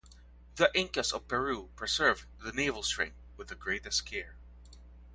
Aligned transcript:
The 0.55 0.71
Incas 0.73 1.13
of 1.13 1.27
Peru 1.27 1.69
preserved 1.75 2.25
the 2.39 2.51
navel-string 2.51 3.13
with 3.37 3.49
the 3.49 3.55
greatest 3.55 4.03
care. 4.03 4.35